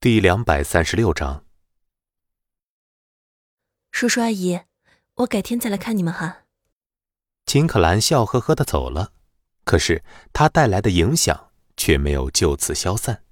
[0.00, 1.44] 第两百三十六章，
[3.90, 4.60] 叔叔阿姨，
[5.14, 6.44] 我改天再来看你们哈。
[7.46, 9.12] 秦可兰笑呵呵的走了，
[9.64, 13.24] 可是她带来的影响却没有就此消散。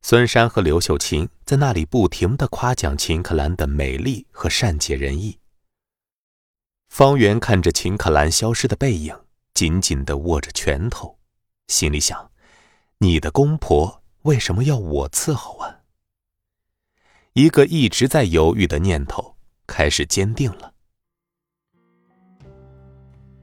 [0.00, 5.38] 孙山和刘秀琴在那里不停的夸奖秦可兰的美丽和善解人意。
[6.88, 9.14] 方圆看着秦可兰消失的背影，
[9.52, 11.18] 紧紧的握着拳头，
[11.68, 12.32] 心里想：
[12.96, 15.79] 你的公婆为什么要我伺候啊？
[17.32, 20.72] 一个一直在犹豫的念头开始坚定了。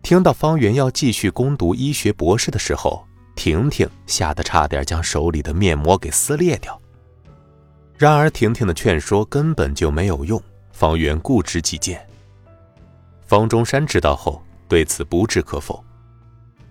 [0.01, 6.77] 听到方圆要继续攻读医学博士的时候，婷婷吓得差点将手里的面膜给撕裂掉。
[7.97, 10.41] 然而婷婷的劝说根本就没有用，
[10.73, 12.05] 方圆固执己见。
[13.25, 15.81] 方中山知道后对此不置可否。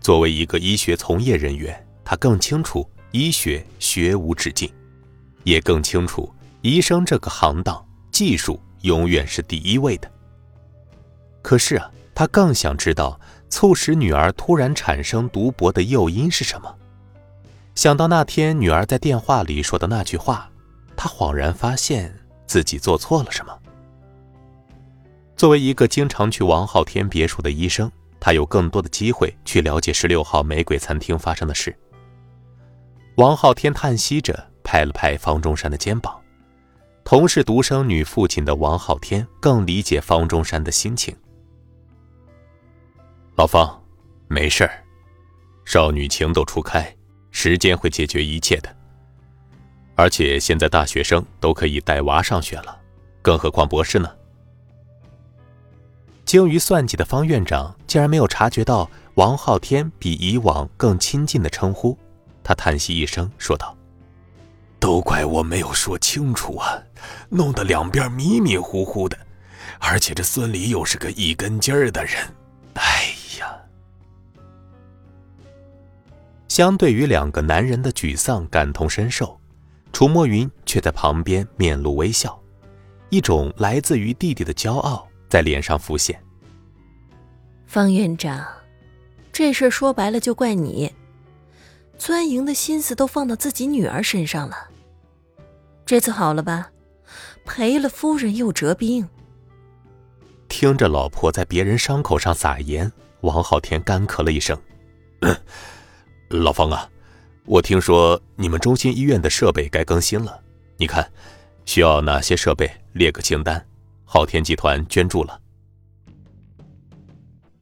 [0.01, 4.70] 作为一个医学从业人员，他更清楚医学学无止境，
[5.45, 6.30] 也更清楚。
[6.66, 10.11] 医生这个行当，技术永远是第一位的。
[11.41, 16.75] 可是啊，他更想知道促使女儿突然产生读博的诱因是什么。
[17.77, 20.50] 想到那天女儿在电话里说的那句话，
[20.97, 22.12] 他恍然发现
[22.48, 23.56] 自己做错了什么。
[25.36, 31.78] 作为一个经常去王昊天别墅的医生，他有更多的机会去了解十六号玫瑰餐厅发生的事。
[33.19, 36.20] 王昊天叹息着拍了拍方中山的肩膀。
[37.06, 41.14] 同是独生女父亲的王昊天更理解方中山的心情。
[43.36, 43.80] 老方，
[44.26, 44.82] 没事儿，
[45.64, 46.92] 少女情窦初开，
[47.30, 48.77] 时间会解决一切的。
[49.94, 52.77] 而且现在大学生都可以带娃上学了，
[53.22, 54.10] 更何况博士呢？
[56.24, 61.96] 精于算计的方院长竟然没有察觉到王昊天比以往更亲近的称呼，
[62.42, 63.77] 他叹息一声说道。
[64.87, 66.81] 都怪我没有说清楚啊，
[67.29, 69.19] 弄得两边迷迷糊糊的，
[69.81, 72.25] 而且这孙离又是个一根筋儿的人，
[72.74, 73.08] 哎
[73.41, 73.52] 呀！
[76.46, 79.36] 相对于两个男人的沮丧，感同身受，
[79.92, 82.41] 楚墨云却在旁边面露微笑，
[83.11, 86.17] 一种来自于弟弟的骄傲在脸上浮现。
[87.67, 88.46] 方院长，
[89.33, 90.92] 这事说白了就怪你。
[91.98, 94.57] 钻营的心思都放到自己女儿身上了。
[95.86, 96.69] 这次好了吧？
[97.45, 99.08] 赔了夫人又折兵。
[100.48, 104.61] 听着老婆在别人伤口上撒盐，王昊天干咳了一声
[106.29, 106.91] ：“老方啊，
[107.45, 110.42] 我听说你们中心医院的设备该更新了，
[110.77, 111.08] 你看
[111.64, 112.69] 需要哪些设备？
[112.92, 113.64] 列个清单。
[114.05, 115.41] 昊天集团捐助了。”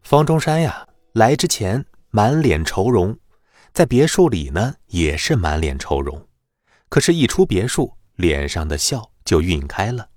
[0.02, 3.14] 方中山呀，来之前满脸愁容。
[3.74, 6.26] 在别墅里呢，也是满脸愁容，
[6.88, 10.08] 可是，一出别墅，脸上的笑就晕开了。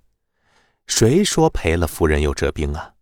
[0.88, 2.94] 谁说赔了夫人又折兵啊？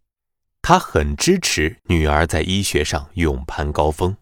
[0.61, 4.17] 他很支持女儿在医学上勇攀高峰。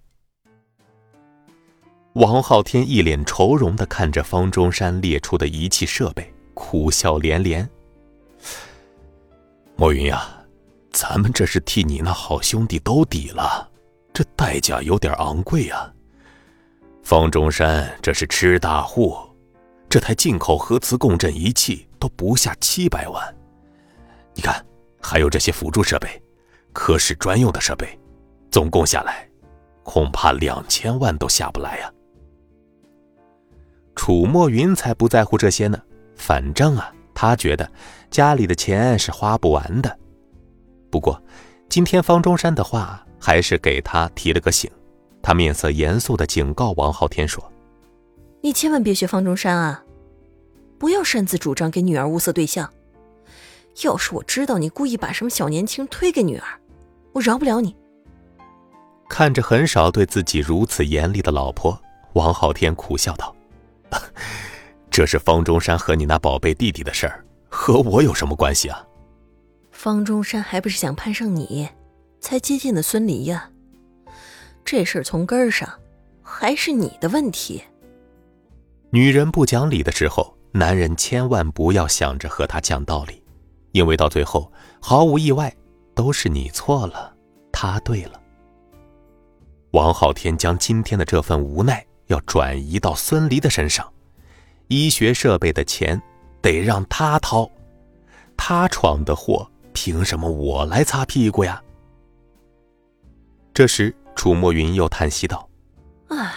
[2.16, 7.68] 王昊天一脸愁容的看着方中山列出的仪器设备，苦笑连连。
[9.76, 10.46] 莫云呀，
[10.92, 13.72] 咱们这是替你那好兄弟兜底了，
[14.14, 15.92] 这代价有点昂贵啊。
[17.02, 19.18] 方中山这是吃大户，
[19.94, 23.24] 这台进口核磁共振仪器都不下七百万，
[24.34, 24.66] 你看，
[25.00, 26.20] 还有这些辅助设备，
[26.74, 27.88] 科室专用的设备，
[28.50, 29.30] 总共下来，
[29.84, 31.94] 恐怕两千万都下不来呀。
[33.96, 35.80] 楚墨云才不在乎这些呢，
[36.16, 37.72] 反正啊，他觉得
[38.10, 40.00] 家里的钱是花不完的。
[40.90, 41.22] 不过，
[41.70, 44.68] 今天方中山的话还是给他提了个醒。
[45.22, 47.48] 他面色严肃的警告王昊天说
[48.42, 49.83] ：“你千万别学方中山啊，
[50.78, 52.72] 不要擅自主张给女儿物色对象。
[53.84, 56.46] 要是我知道你故意把什么小年轻推给女儿，
[57.14, 57.76] 我饶不了你。”
[59.10, 61.80] 看着很少对自己如此严厉的老婆，
[62.14, 63.36] 王昊天苦笑道
[64.90, 68.86] ：“这是方中山和你那宝贝弟弟的事儿，和我有什么关系啊？”
[69.72, 71.68] 方中山还不是想攀上你，
[72.20, 73.50] 才接近的孙离呀。
[74.64, 75.68] 这事儿从根儿上
[76.22, 77.62] 还是你的问题。
[78.92, 83.22] 女人不讲理的时候，男人千万不要想着和她讲道理，
[83.72, 85.54] 因为到最后毫无意外
[85.96, 87.14] 都是你错了，
[87.52, 88.22] 他对了。
[89.72, 93.92] 王昊天将今天的这份无奈要转移到孙离的身上，
[94.68, 96.02] 医学设备的钱
[96.42, 97.50] 得让他掏，
[98.38, 101.62] 他闯的祸凭什么我来擦屁股呀？
[103.54, 103.94] 这时。
[104.16, 105.50] 楚墨云又叹息道
[106.10, 106.36] ：“哎，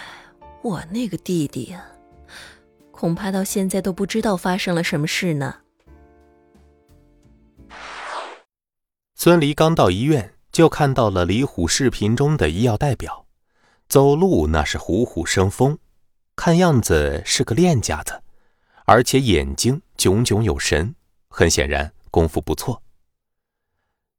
[0.63, 1.85] 我那个弟弟呀，
[2.97, 5.57] 恐怕到现在都不知道发生了什么事呢。
[9.15, 13.27] 孙离刚到医院，就看到了李虎视频中的医药代表，
[13.87, 15.79] 走路那是虎虎生风，
[16.35, 18.23] 看样子是个练家子，
[18.87, 20.95] 而且眼睛炯炯有神，
[21.29, 22.83] 很显然功夫不错。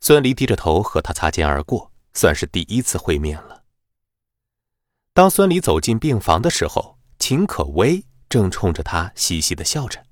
[0.02, 3.64] 孙离低着头和他擦肩而过，算是第一次会面了。
[5.14, 10.04] 当孙离走进病房的时候，秦可薇正冲着他嘻嘻的笑着，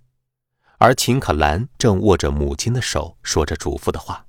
[0.78, 4.26] 而秦可兰正握着母亲的手，说着嘱咐的话。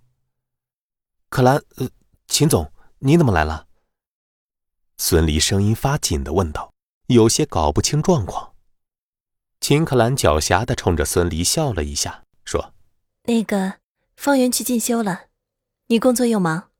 [1.29, 1.89] 可兰，呃，
[2.29, 3.67] 秦总，你怎么来了？
[4.99, 6.73] 孙离声音发紧的问道，
[7.07, 8.53] 有些搞不清状况。
[9.61, 12.73] 秦可兰狡黠的冲着孙离笑了一下，说
[13.25, 13.75] ：“那个
[14.17, 15.25] 方圆去进修了，
[15.89, 16.71] 你工作又忙，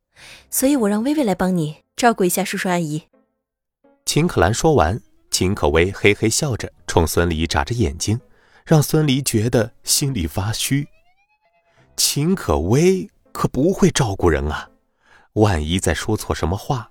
[0.51, 3.09] 所以我让薇薇来帮你照顾一下叔叔阿姨。”
[4.07, 5.03] 秦可兰说完，
[5.37, 8.19] 秦可薇嘿嘿笑着冲孙离眨着眼睛，
[8.65, 10.89] 让孙离觉得心里发虚。
[11.95, 13.11] 秦可薇。
[13.33, 14.71] 可不会照顾人啊！
[15.35, 16.91] 万一再说错什么话，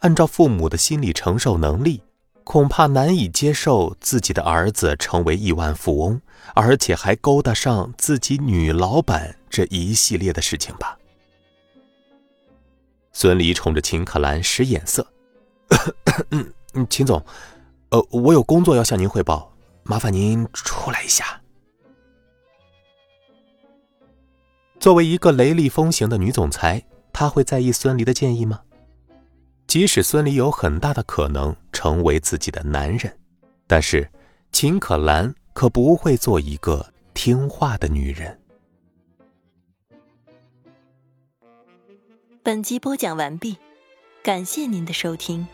[0.00, 2.02] 按照父母的心理承受能力，
[2.42, 6.20] 恐怕难以接受自己的儿子成为亿万富翁，
[6.52, 10.98] 而且还勾搭上自己女老板这一系列的事情吧。
[13.12, 15.06] 孙离冲着秦可兰使眼色
[16.90, 17.24] ：“秦总，
[17.90, 19.52] 呃，我有工作要向您汇报，
[19.82, 21.40] 麻烦您出来一下。”
[24.80, 28.60] 作为一个雷厉风行的女总裁，她会在意孙离的建议吗？
[29.66, 33.18] 即使孙离有很大的可能成为自己的男人，
[33.66, 34.08] 但是
[34.52, 38.38] 秦可兰可不会做一个听话的女人。
[42.42, 43.56] 本集播讲完毕，
[44.22, 45.48] 感谢您的收听。